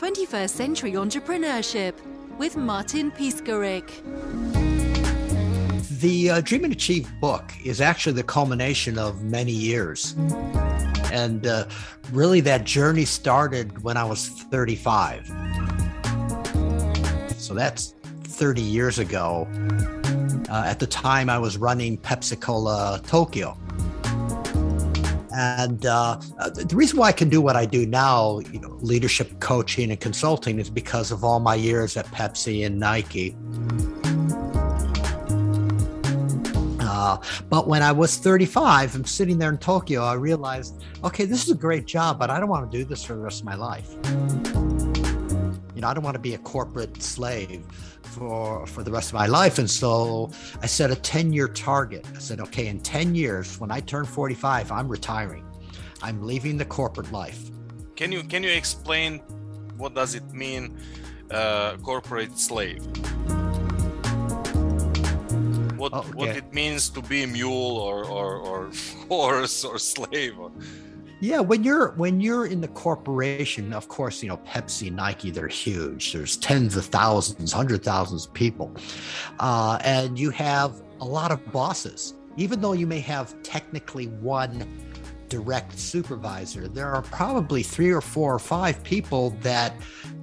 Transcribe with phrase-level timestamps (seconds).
[0.00, 1.92] 21st Century Entrepreneurship
[2.38, 3.84] with Martin Piskarik.
[6.00, 10.14] The uh, Dream and Achieve book is actually the culmination of many years.
[11.12, 11.66] And uh,
[12.12, 15.26] really, that journey started when I was 35.
[17.36, 19.46] So that's 30 years ago.
[20.48, 23.54] Uh, at the time, I was running Pepsi Cola Tokyo.
[25.32, 26.20] And uh,
[26.54, 30.00] the reason why I can do what I do now, you know, leadership coaching and
[30.00, 33.36] consulting, is because of all my years at Pepsi and Nike.
[36.80, 37.16] Uh,
[37.48, 41.50] but when I was 35, I'm sitting there in Tokyo, I realized, okay, this is
[41.50, 43.54] a great job, but I don't want to do this for the rest of my
[43.54, 43.88] life.
[45.80, 47.64] You know, I don't want to be a corporate slave
[48.02, 49.58] for for the rest of my life.
[49.58, 50.30] And so
[50.60, 52.06] i set a 10 year target.
[52.14, 55.42] I said okay in 10 years when i turn 45 i'm retiring.
[56.02, 57.50] I'm leaving the corporate life.
[57.96, 59.20] Can you can you explain
[59.78, 60.76] what does it mean
[61.30, 62.84] uh, corporate slave?
[65.78, 66.10] What okay.
[66.12, 68.70] what it means to be a mule or or, or
[69.08, 70.52] horse or slave or
[71.20, 75.48] yeah, when you're when you're in the corporation, of course, you know Pepsi, Nike, they're
[75.48, 76.14] huge.
[76.14, 78.74] There's tens of thousands, hundred thousands of people,
[79.38, 82.14] uh, and you have a lot of bosses.
[82.36, 84.66] Even though you may have technically one
[85.30, 89.72] direct supervisor, there are probably three or four or five people that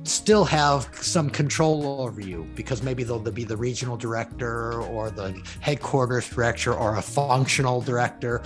[0.03, 5.41] still have some control over you because maybe they'll be the regional director or the
[5.61, 8.43] headquarters director or a functional director.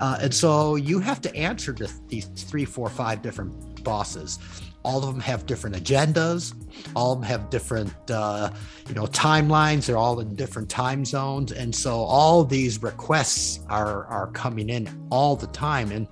[0.00, 4.38] Uh, and so you have to answer to these three, four, five different bosses.
[4.84, 6.54] All of them have different agendas.
[6.96, 8.50] All of them have different, uh,
[8.88, 9.86] you know, timelines.
[9.86, 14.88] They're all in different time zones, and so all these requests are are coming in
[15.10, 15.92] all the time.
[15.92, 16.08] And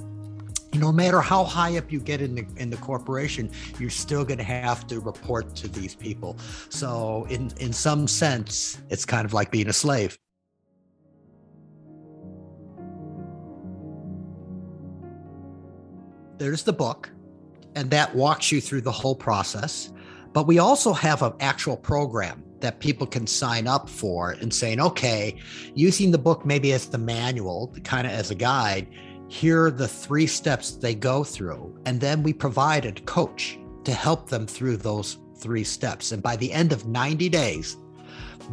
[0.74, 4.38] no matter how high up you get in the in the corporation you're still going
[4.38, 6.36] to have to report to these people
[6.68, 10.16] so in in some sense it's kind of like being a slave
[16.38, 17.10] there's the book
[17.74, 19.92] and that walks you through the whole process
[20.32, 24.80] but we also have an actual program that people can sign up for and saying
[24.80, 25.36] okay
[25.74, 28.86] using the book maybe as the manual kind of as a guide
[29.30, 31.78] here are the three steps they go through.
[31.86, 36.10] And then we provide a coach to help them through those three steps.
[36.10, 37.76] And by the end of 90 days,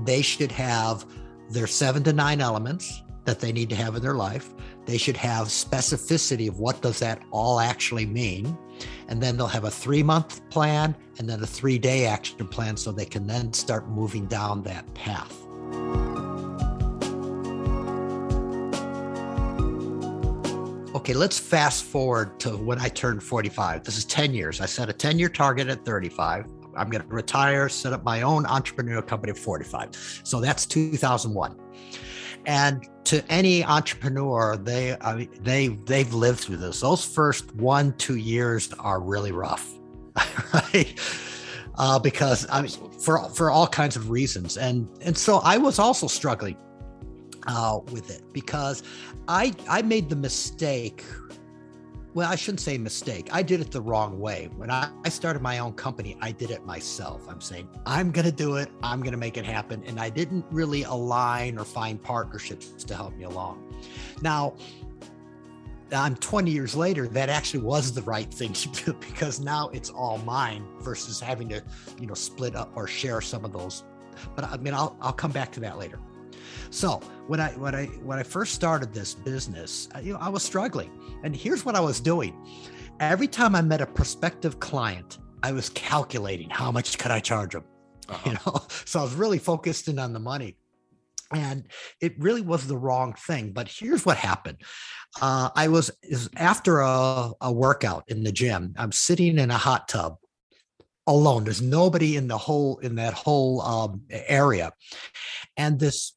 [0.06, 1.04] they should have
[1.50, 4.54] their seven to nine elements that they need to have in their life.
[4.88, 8.58] They should have specificity of what does that all actually mean.
[9.10, 12.78] And then they'll have a three month plan and then a three day action plan
[12.78, 15.34] so they can then start moving down that path.
[20.96, 23.84] Okay, let's fast forward to when I turned 45.
[23.84, 24.62] This is 10 years.
[24.62, 26.46] I set a 10 year target at 35.
[26.78, 30.22] I'm going to retire, set up my own entrepreneurial company at 45.
[30.24, 31.58] So that's 2001.
[32.48, 36.80] And to any entrepreneur, they I mean, they they've lived through this.
[36.80, 39.70] Those first one two years are really rough,
[40.54, 40.98] right?
[41.76, 45.78] Uh, because I mean, for for all kinds of reasons, and and so I was
[45.78, 46.56] also struggling
[47.48, 48.82] uh, with it because
[49.28, 51.04] I I made the mistake.
[52.18, 53.30] Well, I shouldn't say mistake.
[53.32, 54.50] I did it the wrong way.
[54.56, 57.30] When I, I started my own company, I did it myself.
[57.30, 58.72] I'm saying, I'm going to do it.
[58.82, 59.84] I'm going to make it happen.
[59.86, 63.72] And I didn't really align or find partnerships to help me along.
[64.24, 64.56] Now,
[65.92, 69.92] I'm 20 years later, that actually was the right thing to do because now it's
[69.92, 71.62] all mine versus having to,
[72.00, 73.84] you know, split up or share some of those.
[74.36, 76.00] But I mean, I'll, I'll come back to that later.
[76.78, 80.44] So when I when I when I first started this business, you know, I was
[80.44, 80.92] struggling,
[81.24, 82.36] and here's what I was doing.
[83.00, 87.54] Every time I met a prospective client, I was calculating how much could I charge
[87.54, 87.64] them.
[88.10, 88.30] Uh-huh.
[88.30, 90.56] You know, so I was really focused in on the money
[91.34, 91.66] and
[92.00, 94.58] it really was the wrong thing but here's what happened
[95.22, 95.92] uh, i was
[96.38, 100.16] after a, a, workout in the gym i'm sitting in a hot tub
[101.06, 104.72] alone there's nobody in the whole in that whole um, area
[105.58, 106.14] and this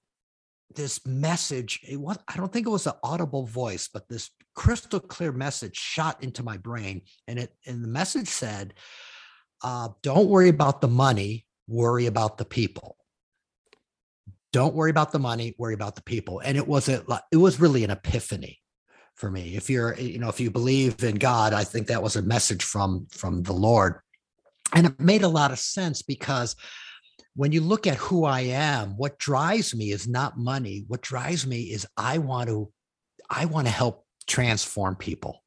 [0.75, 5.00] this message it was i don't think it was an audible voice but this crystal
[5.00, 8.75] clear message shot into my brain and it and the message said
[9.62, 12.96] uh, don't worry about the money worry about the people.
[14.52, 16.40] Don't worry about the money worry about the people.
[16.40, 18.58] And it was a it was really an epiphany
[19.14, 19.55] for me.
[19.55, 22.64] If you're you know if you believe in god i think that was a message
[22.64, 24.00] from from the lord.
[24.75, 26.56] And it made a lot of sense because
[27.40, 30.84] when you look at who I am, what drives me is not money.
[30.88, 32.70] What drives me is I want to,
[33.31, 35.42] I want to help transform people.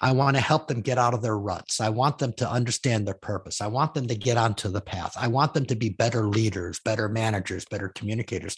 [0.00, 1.82] I want to help them get out of their ruts.
[1.82, 3.60] I want them to understand their purpose.
[3.60, 5.12] I want them to get onto the path.
[5.20, 8.56] I want them to be better leaders, better managers, better communicators.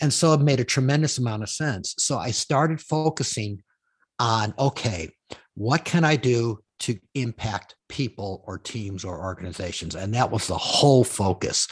[0.00, 1.94] And so it made a tremendous amount of sense.
[1.96, 3.62] So I started focusing
[4.18, 5.10] on okay,
[5.54, 9.94] what can I do to impact people or teams or organizations?
[9.94, 11.66] And that was the whole focus.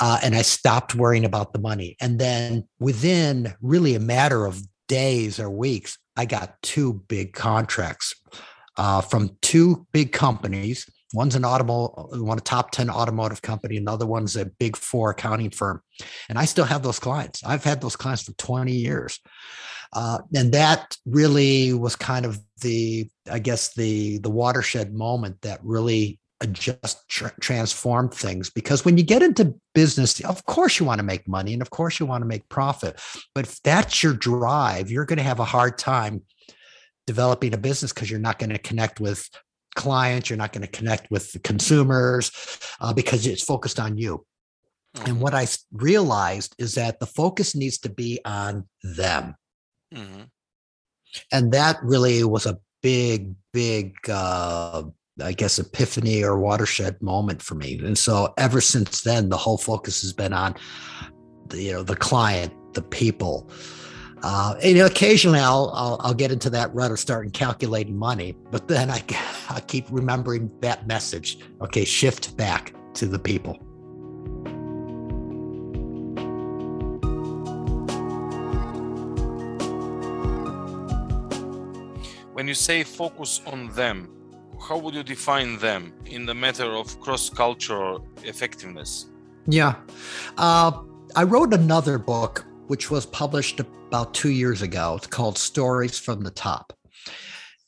[0.00, 1.96] Uh, and I stopped worrying about the money.
[2.00, 8.14] And then within really a matter of days or weeks, I got two big contracts
[8.76, 10.88] uh, from two big companies.
[11.12, 15.50] One's an automotive, one a top 10 automotive company, another one's a big four accounting
[15.50, 15.82] firm.
[16.28, 17.42] And I still have those clients.
[17.44, 19.18] I've had those clients for 20 years.
[19.92, 25.58] Uh, and that really was kind of the, I guess, the the watershed moment that
[25.64, 26.20] really
[26.52, 28.50] just tra- transform things.
[28.50, 31.70] Because when you get into business of course you want to make money and of
[31.70, 33.00] course you want to make profit.
[33.34, 36.22] But if that's your drive you're going to have a hard time
[37.06, 39.28] developing a business because you're not going to connect with
[39.76, 42.30] clients you're not going to connect with the consumers
[42.80, 44.24] uh, because it's focused on you.
[44.96, 45.10] Mm-hmm.
[45.10, 49.36] and what i realized is that the focus needs to be on them
[49.94, 50.22] mm-hmm.
[51.32, 54.82] and that really was a big big uh,
[55.22, 57.78] I guess, epiphany or watershed moment for me.
[57.78, 60.54] And so ever since then, the whole focus has been on
[61.48, 63.50] the, you know, the client, the people.
[64.22, 67.96] Uh, and you know, occasionally I'll, I'll, I'll get into that rut of starting calculating
[67.96, 69.02] money, but then I
[69.50, 71.38] I keep remembering that message.
[71.62, 73.69] Okay, shift back to the people.
[82.40, 84.08] When you say focus on them,
[84.66, 89.10] how would you define them in the matter of cross-cultural effectiveness?
[89.46, 89.74] Yeah,
[90.38, 90.72] uh,
[91.14, 94.94] I wrote another book which was published about two years ago.
[94.96, 96.72] It's called Stories from the Top,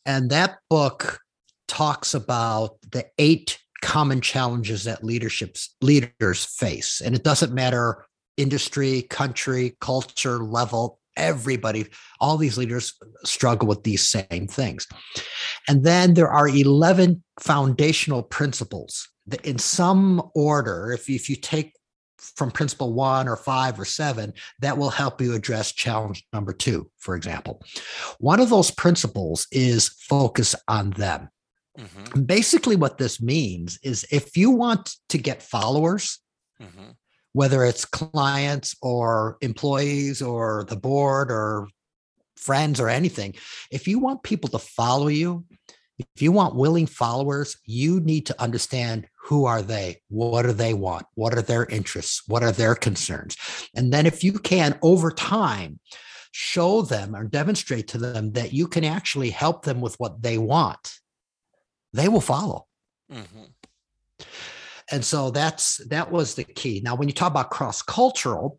[0.07, 1.21] and that book
[1.69, 8.07] talks about the eight common challenges that leaderships leaders face, and it doesn't matter
[8.39, 11.87] industry, country, culture, level everybody,
[12.21, 12.95] all these leaders
[13.25, 14.87] struggle with these same things.
[15.69, 21.75] And then there are 11 foundational principles that, in some order, if, if you take
[22.37, 26.89] from principle one or five or seven, that will help you address challenge number two,
[26.99, 27.61] for example.
[28.19, 31.29] One of those principles is focus on them.
[31.79, 32.23] Mm-hmm.
[32.23, 36.21] Basically, what this means is if you want to get followers,
[36.61, 36.91] mm-hmm
[37.33, 41.69] whether it's clients or employees or the board or
[42.37, 43.35] friends or anything,
[43.71, 45.45] if you want people to follow you,
[45.99, 50.01] if you want willing followers, you need to understand who are they?
[50.09, 51.07] What do they want?
[51.15, 52.23] What are their interests?
[52.27, 53.37] What are their concerns?
[53.75, 55.79] And then if you can over time
[56.33, 60.39] show them or demonstrate to them that you can actually help them with what they
[60.39, 60.95] want,
[61.93, 62.67] they will follow.
[63.11, 63.45] Mm-hmm
[64.93, 68.59] and so that's that was the key now when you talk about cross cultural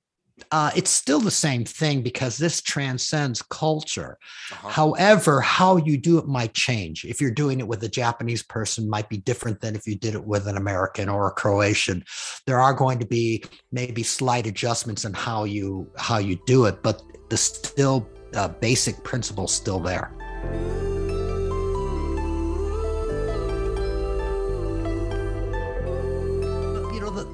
[0.52, 4.18] uh, it's still the same thing because this transcends culture.
[4.52, 4.68] Uh-huh.
[4.68, 7.06] However, how you do it might change.
[7.06, 10.16] If you're doing it with a Japanese person, might be different than if you did
[10.16, 12.04] it with an American or a Croatian.
[12.46, 16.82] There are going to be maybe slight adjustments in how you how you do it,
[16.82, 20.12] but the still uh, basic principle still there.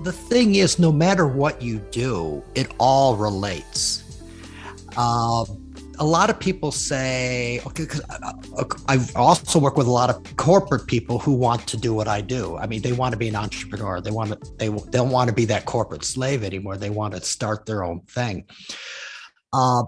[0.10, 4.20] The thing is, no matter what you do, it all relates.
[4.98, 5.46] Uh,
[6.00, 8.02] a lot of people say, okay, because
[8.88, 12.22] I also work with a lot of corporate people who want to do what I
[12.22, 12.58] do.
[12.58, 14.02] I mean, they want to be an entrepreneur.
[14.02, 16.76] They want to, they, they don't want to be that corporate slave anymore.
[16.76, 18.46] They want to start their own thing.
[19.54, 19.84] Uh,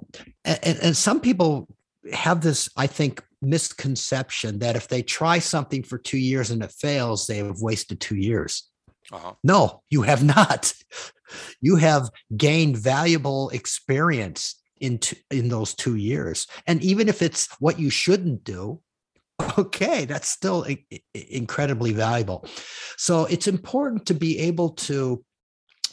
[0.46, 1.68] and, and some people
[2.13, 6.72] have this, I think, misconception that if they try something for two years and it
[6.74, 8.71] fails, they have wasted two years.
[9.12, 9.34] Uh-huh.
[9.44, 10.74] No, you have not.
[11.62, 15.00] You have gained valuable experience in
[15.30, 18.82] in those two years, and even if it's what you shouldn't do,
[19.58, 22.46] okay, that's still I- incredibly valuable.
[22.98, 25.24] So it's important to be able to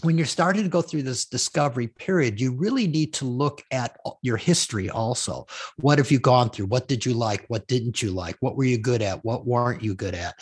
[0.02, 3.96] when you're starting to go through this discovery period, you really need to look at
[4.22, 5.46] your history also.
[5.78, 6.66] What have you gone through?
[6.66, 7.44] What did you like?
[7.48, 8.36] What didn't you like?
[8.40, 9.24] What were you good at?
[9.24, 10.36] What weren't you good at?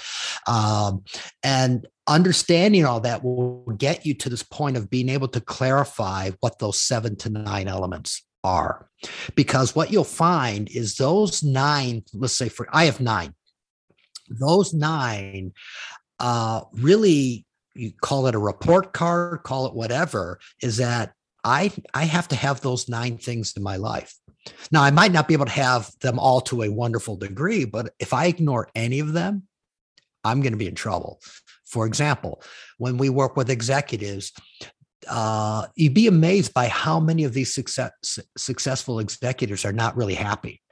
[0.47, 1.05] Um,
[1.43, 6.31] and understanding all that will get you to this point of being able to clarify
[6.41, 8.89] what those seven to nine elements are.
[9.35, 13.35] Because what you'll find is those nine, let's say for I have nine,
[14.29, 15.53] those nine
[16.19, 17.47] uh, really
[17.77, 21.13] you call it a report card, call it whatever, is that
[21.45, 24.15] I I have to have those nine things in my life.
[24.71, 27.93] Now, I might not be able to have them all to a wonderful degree, but
[27.99, 29.45] if I ignore any of them,
[30.25, 31.21] I'm going to be in trouble.
[31.67, 32.43] For example,
[32.79, 34.33] when we work with executives,
[35.09, 40.15] uh, you'd be amazed by how many of these success, successful executives are not really
[40.15, 40.63] happy.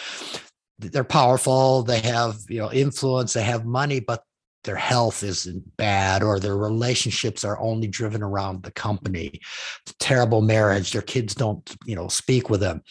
[0.78, 4.22] They're powerful, they have you know influence, they have money, but
[4.64, 9.40] their health isn't bad or their relationships are only driven around the company.
[9.98, 12.82] Terrible marriage their kids don't you know speak with them.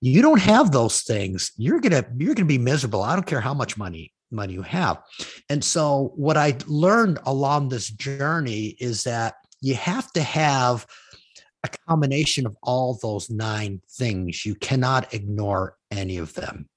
[0.00, 1.52] You don't have those things.
[1.56, 3.02] You're gonna you're gonna be miserable.
[3.02, 5.02] I don't care how much money money you have.
[5.48, 10.86] And so what i learned along this journey is that you have to have
[11.64, 14.46] a combination of all those nine things.
[14.46, 16.68] You cannot ignore any of them.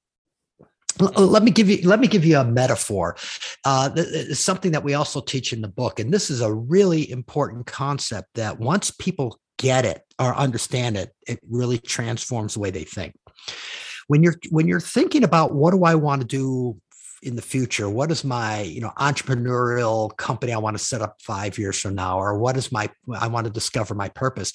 [0.99, 3.15] Let me give you let me give you a metaphor.
[3.63, 3.95] Uh,
[4.33, 8.29] something that we also teach in the book and this is a really important concept
[8.35, 13.15] that once people get it or understand it it really transforms the way they think.
[14.07, 16.79] When you're when you're thinking about what do i want to do
[17.21, 21.21] in the future what is my you know entrepreneurial company i want to set up
[21.21, 24.53] five years from now or what is my i want to discover my purpose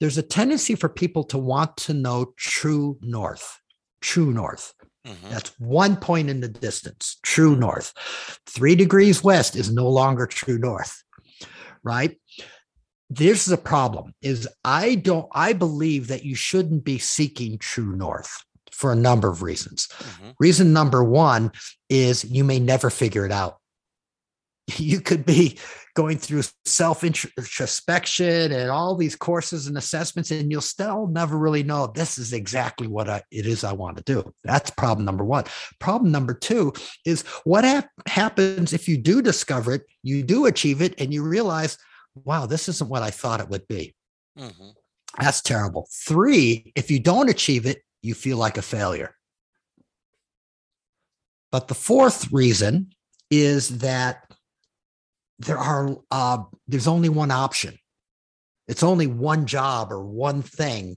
[0.00, 3.60] there's a tendency for people to want to know true north
[4.00, 4.72] true north
[5.08, 5.30] Mm-hmm.
[5.30, 7.92] That's one point in the distance, true north.
[8.46, 11.02] Three degrees west is no longer true north,
[11.82, 12.18] right?
[13.10, 17.96] This is a problem is I don't I believe that you shouldn't be seeking true
[17.96, 18.44] north
[18.78, 19.88] for a number of reasons.
[19.98, 20.30] Mm-hmm.
[20.38, 21.50] Reason number 1
[21.88, 23.58] is you may never figure it out.
[24.76, 25.58] You could be
[25.96, 31.62] going through self introspection and all these courses and assessments, and you'll still never really
[31.62, 34.30] know this is exactly what I, it is I want to do.
[34.44, 35.44] That's problem number one.
[35.80, 36.74] Problem number two
[37.06, 41.24] is what ha- happens if you do discover it, you do achieve it, and you
[41.24, 41.78] realize,
[42.14, 43.94] wow, this isn't what I thought it would be.
[44.38, 44.68] Mm-hmm.
[45.18, 45.88] That's terrible.
[45.90, 49.14] Three, if you don't achieve it, you feel like a failure.
[51.50, 52.92] But the fourth reason
[53.30, 54.22] is that
[55.38, 57.78] there are uh, there's only one option.
[58.66, 60.96] It's only one job or one thing,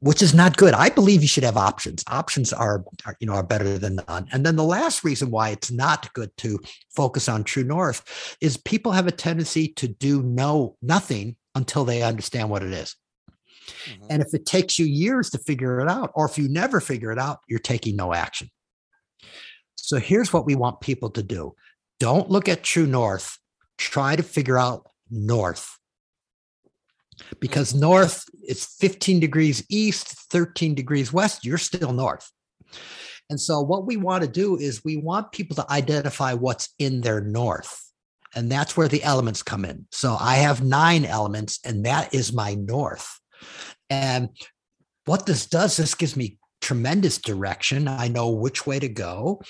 [0.00, 0.72] which is not good.
[0.72, 2.04] I believe you should have options.
[2.06, 4.28] Options are, are, you know are better than none.
[4.32, 6.60] And then the last reason why it's not good to
[6.94, 12.02] focus on true north is people have a tendency to do no nothing until they
[12.02, 12.94] understand what it is.
[13.66, 14.06] Mm-hmm.
[14.10, 17.12] And if it takes you years to figure it out, or if you never figure
[17.12, 18.50] it out, you're taking no action.
[19.74, 21.54] So here's what we want people to do
[21.98, 23.38] don't look at true north.
[23.78, 25.78] Try to figure out north.
[27.40, 32.30] Because north is 15 degrees east, 13 degrees west, you're still north.
[33.30, 37.00] And so, what we want to do is we want people to identify what's in
[37.00, 37.82] their north.
[38.34, 39.86] And that's where the elements come in.
[39.90, 43.20] So, I have nine elements, and that is my north.
[43.90, 44.30] And
[45.04, 47.86] what this does, this gives me tremendous direction.
[47.86, 49.40] I know which way to go.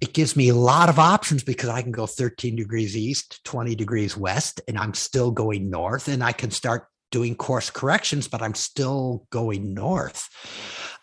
[0.00, 3.74] It gives me a lot of options because I can go 13 degrees east, 20
[3.74, 6.08] degrees west, and I'm still going north.
[6.08, 10.28] And I can start doing course corrections, but I'm still going north.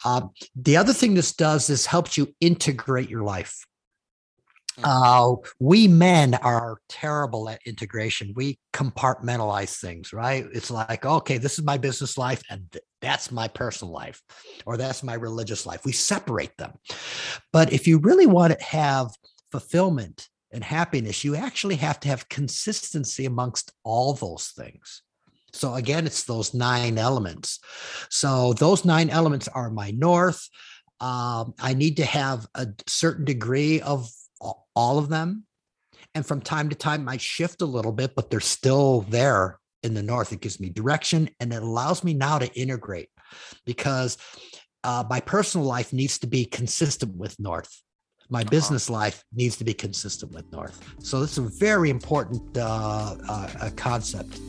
[0.03, 3.65] Uh, the other thing this does is helps you integrate your life.
[4.83, 8.33] Uh, we men are terrible at integration.
[8.35, 10.45] We compartmentalize things, right?
[10.53, 14.21] It's like, okay, this is my business life and th- that's my personal life
[14.65, 15.85] or that's my religious life.
[15.85, 16.73] We separate them.
[17.51, 19.11] But if you really want to have
[19.51, 25.03] fulfillment and happiness, you actually have to have consistency amongst all those things.
[25.53, 27.59] So again, it's those nine elements.
[28.09, 30.49] So those nine elements are my north.
[30.99, 34.09] Um, I need to have a certain degree of
[34.75, 35.45] all of them.
[36.15, 39.93] And from time to time, I shift a little bit, but they're still there in
[39.93, 40.31] the north.
[40.31, 43.09] It gives me direction and it allows me now to integrate
[43.65, 44.17] because
[44.83, 47.81] uh, my personal life needs to be consistent with north.
[48.29, 48.49] My uh-huh.
[48.49, 50.79] business life needs to be consistent with north.
[50.99, 54.39] So this is a very important uh, uh, concept.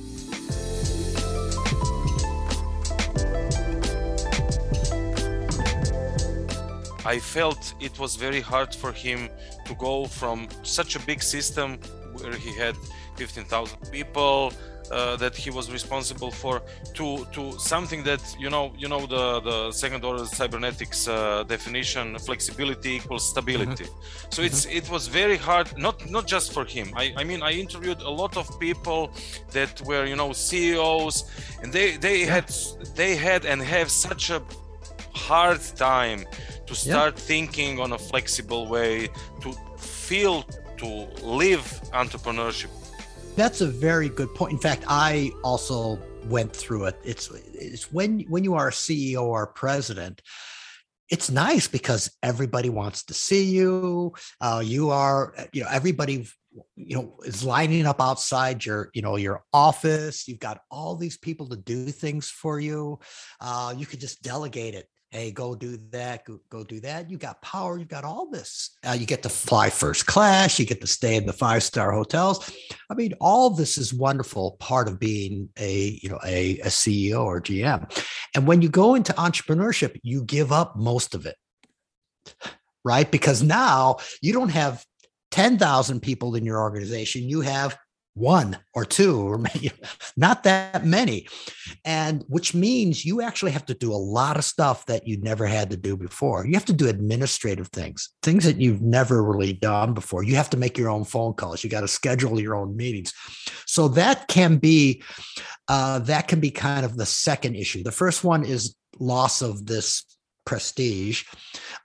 [7.04, 9.28] I felt it was very hard for him
[9.66, 11.78] to go from such a big system
[12.18, 12.76] where he had
[13.16, 14.52] 15,000 people
[14.90, 16.62] uh, that he was responsible for
[16.94, 22.18] to to something that you know you know the the second order cybernetics uh, definition
[22.18, 24.30] flexibility equals stability mm-hmm.
[24.30, 24.76] so it's mm-hmm.
[24.76, 28.10] it was very hard not not just for him I, I mean i interviewed a
[28.10, 29.10] lot of people
[29.52, 31.24] that were you know ceos
[31.62, 32.34] and they they yeah.
[32.34, 32.52] had
[32.94, 34.42] they had and have such a
[35.14, 36.24] hard time
[36.66, 37.20] to start yeah.
[37.20, 39.08] thinking on a flexible way
[39.40, 40.42] to feel
[40.76, 40.86] to
[41.22, 42.70] live entrepreneurship
[43.36, 46.96] that's a very good point in fact i also went through it.
[47.04, 50.22] It's it's when when you are a CEO or president,
[51.10, 54.14] it's nice because everybody wants to see you.
[54.40, 56.26] Uh, you are, you know, everybody,
[56.76, 60.26] you know, is lining up outside your, you know, your office.
[60.26, 62.98] You've got all these people to do things for you.
[63.40, 67.08] Uh, you could just delegate it hey go do that go, go do that.
[67.08, 68.76] You got power you've got all this.
[68.86, 71.92] Uh, you get to fly first class you get to stay in the five star
[71.92, 72.52] hotels.
[72.90, 77.24] I mean all this is wonderful part of being a you know a, a ceo
[77.24, 78.04] or gm
[78.34, 81.36] and when you go into entrepreneurship you give up most of it.
[82.84, 83.10] Right?
[83.10, 84.84] Because now you don't have
[85.30, 87.28] 10,000 people in your organization.
[87.28, 87.76] You have
[88.14, 89.72] one or two or maybe
[90.16, 91.26] not that many.
[91.84, 95.46] And which means you actually have to do a lot of stuff that you never
[95.46, 96.46] had to do before.
[96.46, 100.22] You have to do administrative things things that you've never really done before.
[100.22, 101.62] You have to make your own phone calls.
[101.62, 103.12] You got to schedule your own meetings.
[103.66, 105.02] So that can be
[105.68, 107.82] uh, that can be kind of the second issue.
[107.82, 110.04] The first one is loss of this
[110.44, 111.24] prestige.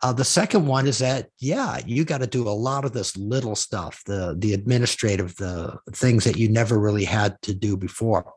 [0.01, 3.17] Uh, the second one is that yeah, you got to do a lot of this
[3.17, 8.33] little stuff, the the administrative, the things that you never really had to do before.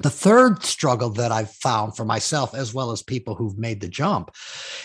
[0.00, 3.88] The third struggle that I've found for myself, as well as people who've made the
[3.88, 4.30] jump,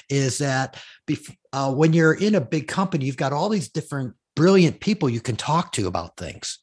[0.09, 4.15] is that bef- uh, when you're in a big company, you've got all these different
[4.35, 6.59] brilliant people you can talk to about things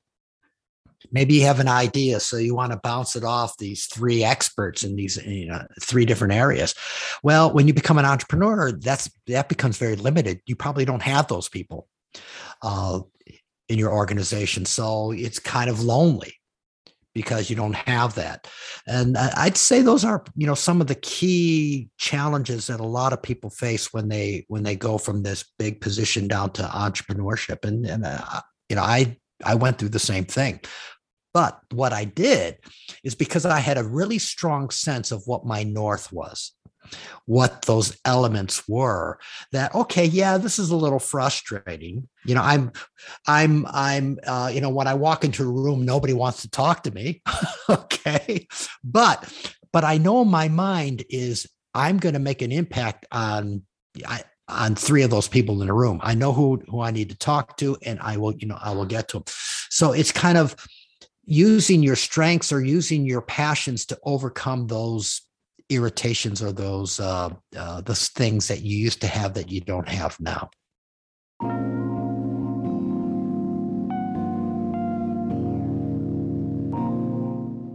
[1.12, 4.82] maybe you have an idea so you want to bounce it off these three experts
[4.82, 6.74] in these you know three different areas.
[7.22, 10.40] Well when you become an entrepreneur that's that becomes very limited.
[10.46, 11.88] You probably don't have those people
[12.62, 13.00] uh,
[13.68, 16.34] in your organization so it's kind of lonely
[17.12, 18.48] because you don't have that.
[18.86, 23.12] And i'd say those are you know some of the key challenges that a lot
[23.12, 27.64] of people face when they when they go from this big position down to entrepreneurship.
[27.64, 30.60] And and uh, you know i I went through the same thing.
[31.32, 32.58] But what I did
[33.04, 36.52] is because I had a really strong sense of what my North was,
[37.26, 39.18] what those elements were
[39.52, 42.08] that okay yeah this is a little frustrating.
[42.24, 42.72] You know i'm
[43.26, 46.82] i'm i'm uh, you know when i walk into a room nobody wants to talk
[46.84, 47.22] to me.
[47.68, 48.48] Okay?
[48.82, 49.32] But
[49.72, 53.62] but i know my mind is i'm going to make an impact on
[54.04, 56.00] I, on three of those people in the room.
[56.02, 58.72] I know who who i need to talk to and i will you know i
[58.72, 59.24] will get to them
[59.68, 60.56] so it's kind of
[61.30, 65.22] using your strengths or using your passions to overcome those
[65.68, 69.88] irritations or those uh, uh, those things that you used to have that you don't
[69.88, 70.50] have now.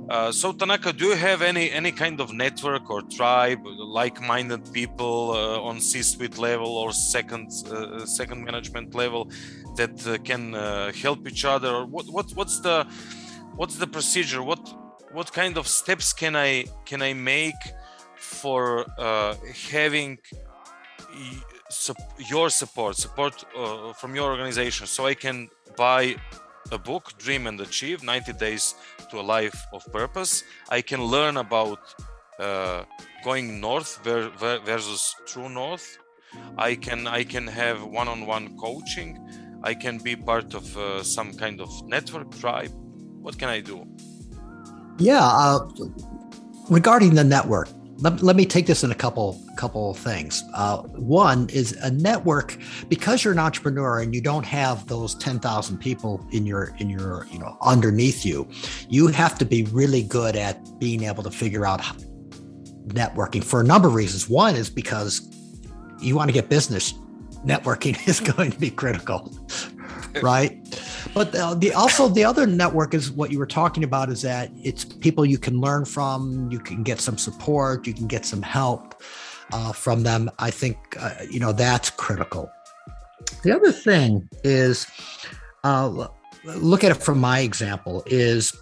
[0.10, 5.32] Uh, so Tanaka, do you have any any kind of network or tribe, like-minded people
[5.32, 9.30] uh, on C-suite level or second uh, second management level
[9.78, 11.86] that uh, can uh, help each other?
[11.86, 12.86] What what what's the
[13.56, 14.44] what's the procedure?
[14.44, 14.62] What
[15.16, 17.62] what kind of steps can i can i make
[18.18, 19.34] for uh,
[19.72, 20.18] having
[22.18, 26.16] your support support uh, from your organization so i can buy
[26.72, 28.76] a book dream and achieve 90 days
[29.12, 30.44] to a life of purpose.
[30.68, 31.80] I can learn about
[32.40, 32.86] uh,
[33.24, 36.00] going north versus true north.
[36.58, 39.12] I can i can have one-on-one coaching.
[39.62, 42.74] I can be part of uh, some kind of network tribe
[43.26, 43.88] what can I do?
[45.00, 45.68] Yeah, uh,
[46.70, 50.44] regarding the network, let, let me take this in a couple couple of things.
[50.54, 52.56] Uh, one is a network
[52.88, 56.88] because you're an entrepreneur and you don't have those ten thousand people in your in
[56.88, 58.48] your you know underneath you.
[58.90, 61.82] You have to be really good at being able to figure out
[62.90, 64.30] networking for a number of reasons.
[64.30, 65.28] One is because
[66.00, 66.94] you want to get business.
[67.44, 69.36] Networking is going to be critical,
[70.22, 70.60] right?
[71.14, 74.52] But the, the, also the other network is what you were talking about is that
[74.62, 78.42] it's people you can learn from, you can get some support, you can get some
[78.42, 79.02] help
[79.54, 80.30] uh, from them.
[80.40, 82.50] I think uh, you know that's critical.
[83.44, 84.88] The other thing is,
[85.64, 86.08] uh,
[86.44, 88.56] look at it from my example is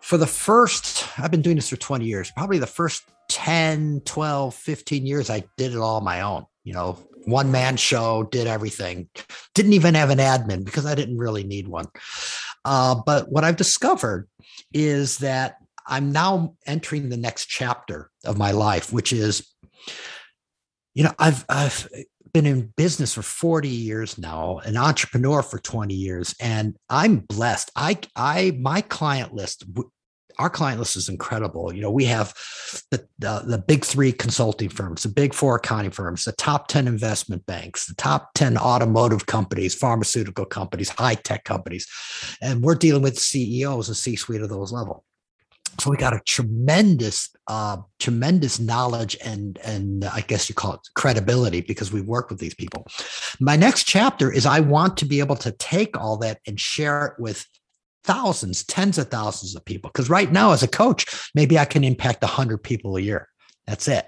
[0.00, 4.54] for the first I've been doing this for 20 years, probably the first 10, 12,
[4.54, 6.46] 15 years I did it all on my own.
[6.64, 9.08] You know, one man show, did everything.
[9.54, 11.86] Didn't even have an admin because I didn't really need one.
[12.64, 14.28] Uh, but what I've discovered
[14.72, 15.56] is that
[15.86, 19.46] I'm now entering the next chapter of my life, which is,
[20.94, 21.88] you know, I've I've
[22.32, 27.70] been in business for 40 years now, an entrepreneur for 20 years, and I'm blessed.
[27.76, 29.64] I I my client list
[30.38, 31.72] our client list is incredible.
[31.72, 32.34] You know, we have
[32.90, 36.88] the, the, the big three consulting firms, the big four accounting firms, the top 10
[36.88, 41.86] investment banks, the top 10 automotive companies, pharmaceutical companies, high tech companies.
[42.40, 45.04] And we're dealing with CEOs and C suite of those level.
[45.80, 50.80] so we got a tremendous uh, tremendous knowledge and and i guess you call it
[50.94, 52.86] credibility because we work with these people
[53.40, 57.06] my next chapter is i want to be able to take all that and share
[57.06, 57.46] it with
[58.04, 61.84] thousands tens of thousands of people because right now as a coach maybe i can
[61.84, 63.28] impact 100 people a year
[63.66, 64.06] that's it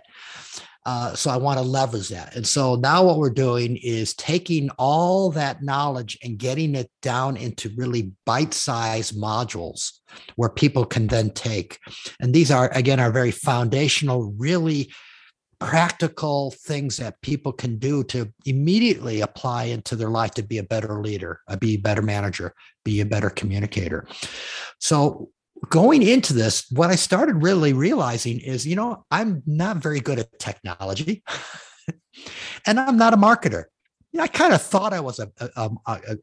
[0.87, 2.37] uh, so I want to leverage that.
[2.37, 7.37] And so now what we're doing is taking all that knowledge and getting it down
[7.37, 9.99] into really bite-sized modules
[10.37, 11.81] where people can then take.
[12.21, 14.93] And these are again are very foundational, really
[15.59, 20.63] practical things that people can do to immediately apply into their life to be a
[20.63, 24.07] better leader, uh, be a better manager, be a better communicator.
[24.79, 25.31] So
[25.69, 30.19] going into this, what I started really realizing is, you know, I'm not very good
[30.19, 31.23] at technology
[32.67, 33.65] and I'm not a marketer.
[34.19, 36.17] I kind of thought I was a, um, a, a,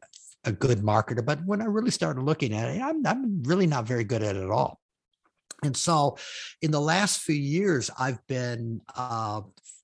[0.46, 3.86] a, good marketer, but when I really started looking at it, I'm, I'm really not
[3.86, 4.80] very good at it at all.
[5.66, 6.18] And so
[6.62, 9.42] in the last few years, I've been, uh,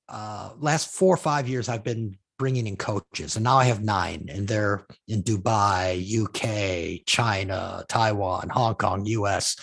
[0.08, 3.84] uh, last four or five years, I've been bringing in coaches and now i have
[3.84, 9.58] nine and they're in dubai uk china taiwan hong kong us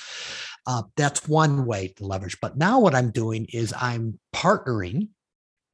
[0.66, 2.38] uh, that's one way to leverage.
[2.40, 5.08] But now what i'm doing is i'm partnering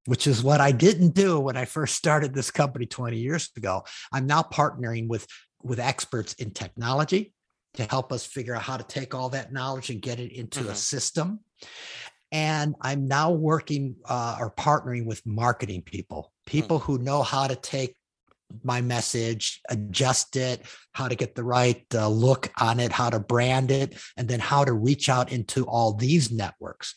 [0.06, 3.84] which is what i didn't do when i first started this company 20 years ago.
[4.12, 5.26] I'm now partnering with
[5.62, 7.32] with experts in technology
[7.74, 10.60] to help us figure out how to take all that knowledge and get it into
[10.60, 10.70] mm-hmm.
[10.70, 11.40] a system
[12.30, 17.56] and i'm now working uh, or partnering with marketing people people who know how to
[17.56, 17.96] take
[18.62, 23.18] my message, adjust it, how to get the right uh, look on it, how to
[23.18, 26.94] brand it, and then how to reach out into all these networks.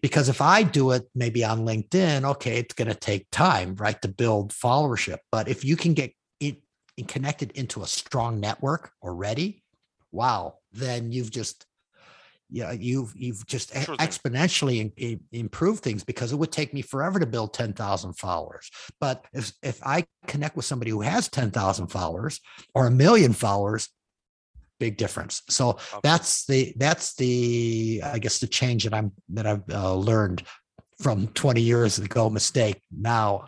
[0.00, 4.00] Because if I do it maybe on LinkedIn, okay, it's going to take time, right,
[4.02, 5.18] to build followership.
[5.30, 6.62] But if you can get it
[7.08, 9.61] connected into a strong network already,
[10.12, 11.66] wow, then you've just
[12.52, 16.82] yeah, you've you've just sure exponentially in, in, improved things because it would take me
[16.82, 18.70] forever to build 10,000 followers.
[19.00, 22.40] But if if I connect with somebody who has 10,000 followers
[22.74, 23.88] or a million followers,
[24.78, 25.42] big difference.
[25.48, 26.00] So okay.
[26.02, 30.42] that's the that's the I guess the change that I'm that I've uh, learned
[31.00, 32.82] from 20 years ago mistake.
[32.90, 33.46] Now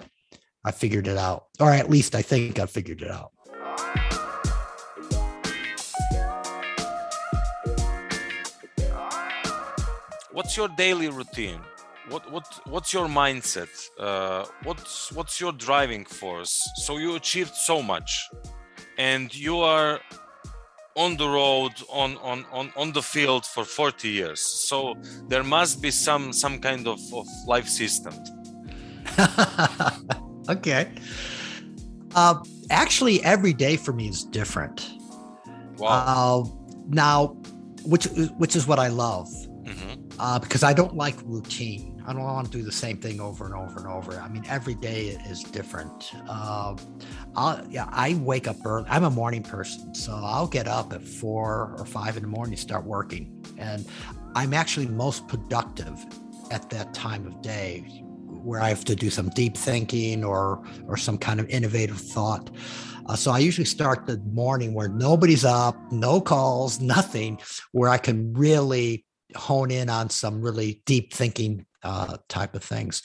[0.65, 3.33] I figured it out, or at least I think I figured it out.
[10.35, 11.61] What's your daily routine?
[12.11, 13.73] What what what's your mindset?
[13.99, 16.55] Uh, what's what's your driving force?
[16.85, 18.11] So you achieved so much,
[18.99, 20.01] and you are
[20.97, 24.95] on the road on on on, on the field for 40 years so
[25.29, 28.15] there must be some some kind of, of life system
[30.49, 30.89] okay
[32.15, 32.39] uh,
[32.71, 34.89] actually every day for me is different
[35.79, 36.45] wow.
[36.47, 37.27] Uh, now
[37.85, 38.05] which
[38.39, 39.29] which is what i love
[40.19, 42.03] uh, because I don't like routine.
[42.07, 44.21] I don't want to do the same thing over and over and over.
[44.21, 46.13] I mean, every day is different.
[46.29, 46.77] Uh,
[47.35, 48.87] I'll, yeah, I wake up early.
[48.89, 52.57] I'm a morning person, so I'll get up at four or five in the morning,
[52.57, 53.87] start working, and
[54.35, 56.05] I'm actually most productive
[56.51, 57.81] at that time of day,
[58.27, 62.51] where I have to do some deep thinking or or some kind of innovative thought.
[63.07, 67.39] Uh, so I usually start the morning where nobody's up, no calls, nothing,
[67.73, 73.03] where I can really hone in on some really deep thinking uh, type of things.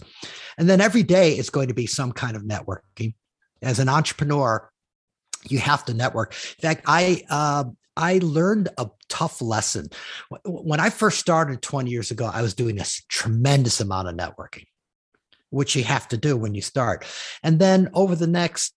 [0.57, 3.13] And then every day it's going to be some kind of networking.
[3.61, 4.71] As an entrepreneur,
[5.47, 6.33] you have to network.
[6.33, 7.65] In fact, I uh,
[7.95, 9.89] I learned a tough lesson
[10.45, 12.29] when I first started 20 years ago.
[12.31, 14.65] I was doing a tremendous amount of networking,
[15.49, 17.05] which you have to do when you start.
[17.43, 18.73] And then over the next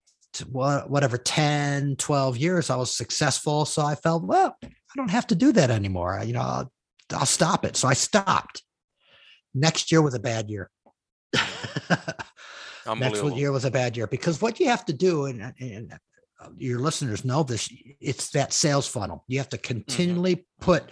[0.51, 5.35] whatever 10 12 years i was successful so i felt well i don't have to
[5.35, 6.67] do that anymore you know
[7.25, 7.75] stop it.
[7.75, 8.63] So I stopped.
[9.53, 10.69] Next year was a bad year.
[12.97, 15.93] Next year was a bad year because what you have to do, and, and
[16.57, 17.69] your listeners know this,
[18.01, 19.23] it's that sales funnel.
[19.27, 19.67] You have to mm-hmm.
[19.67, 20.65] continually mm-hmm.
[20.65, 20.91] put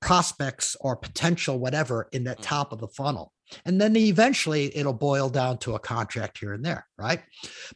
[0.00, 2.44] prospects or potential whatever in that mm-hmm.
[2.44, 3.32] top of the funnel.
[3.64, 7.22] And then eventually it'll boil down to a contract here and there, right?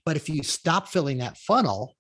[0.04, 1.96] But if you stop filling that funnel,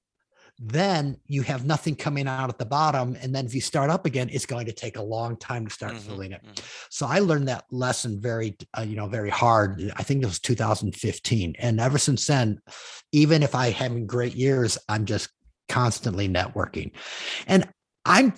[0.64, 4.06] then you have nothing coming out at the bottom and then if you start up
[4.06, 6.40] again it's going to take a long time to start mm-hmm, filling it.
[6.42, 6.64] mm-hmm.
[6.88, 9.92] so i learned that lesson very uh, you know very hard.
[9.96, 12.60] I think it was 2015 and ever since then
[13.10, 15.28] even if i having great years i'm just
[15.68, 16.92] constantly networking.
[17.48, 17.68] And
[18.04, 18.34] i'm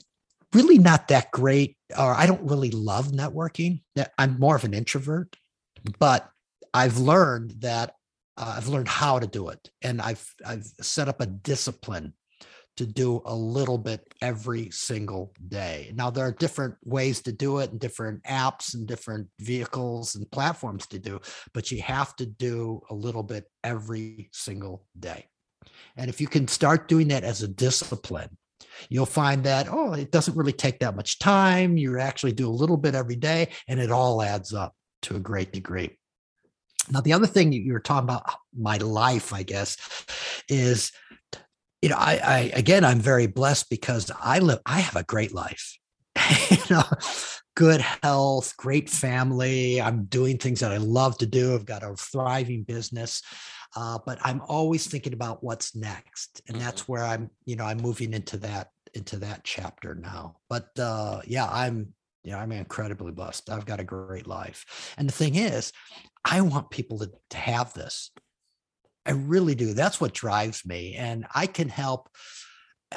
[0.55, 3.83] really not that great or i don't really love networking.
[4.17, 5.37] I'm more of an introvert
[5.99, 6.31] but
[6.73, 7.95] i've learned that
[8.37, 12.15] uh, I've learned how to do it, and I've I've set up a discipline
[12.77, 15.93] to do a little bit every single day.
[15.95, 20.31] Now, there are different ways to do it and different apps and different vehicles and
[20.31, 21.21] platforms to do,
[21.53, 25.27] but you have to do a little bit every single day.
[25.97, 28.37] And if you can start doing that as a discipline,
[28.89, 31.77] you'll find that, oh, it doesn't really take that much time.
[31.77, 35.21] You actually do a little bit every day, and it all adds up to a
[35.21, 35.97] great degree.
[36.91, 39.77] Now, the other thing you were talking about, my life, I guess,
[40.49, 40.93] is
[41.85, 45.35] you know, I, I again, I'm very blessed because I live, I have a great
[45.35, 45.77] life.
[46.51, 46.85] you know,
[47.57, 49.83] good health, great family.
[49.83, 51.55] I'm doing things that I love to do.
[51.55, 53.23] I've got a thriving business.
[53.77, 56.41] Uh, but I'm always thinking about what's next.
[56.49, 56.93] And that's mm-hmm.
[56.93, 60.37] where I'm, you know, I'm moving into that, into that chapter now.
[60.49, 61.93] But uh, yeah, I'm,
[62.23, 63.51] you know, I'm incredibly blessed.
[63.51, 64.95] I've got a great life.
[64.97, 65.71] And the thing is,
[66.25, 68.11] I want people to, to have this.
[69.07, 69.75] I really do.
[69.75, 70.95] That's what drives me.
[70.95, 72.09] And I can help.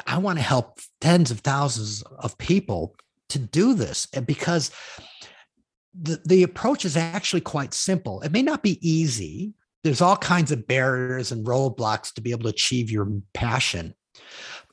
[0.06, 2.96] I want to help tens of thousands of people
[3.30, 4.06] to do this.
[4.06, 4.72] Because
[6.00, 8.22] the, the approach is actually quite simple.
[8.22, 9.54] It may not be easy.
[9.84, 13.94] There's all kinds of barriers and roadblocks to be able to achieve your passion.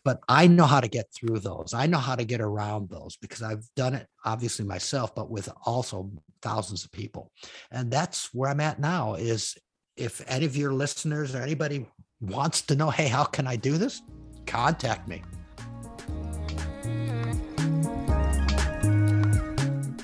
[0.05, 1.73] But I know how to get through those.
[1.75, 5.49] I know how to get around those because I've done it obviously myself, but with
[5.65, 6.11] also
[6.45, 7.33] thousands of people.
[7.71, 9.57] And that's where I'm at now is
[9.97, 11.87] if any of your listeners or anybody
[12.21, 14.03] wants to know, hey, how can I do this?
[14.47, 15.23] Contact me.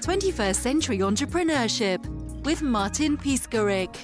[0.00, 2.04] 21st Century Entrepreneurship
[2.44, 3.94] with Martin Piskarik.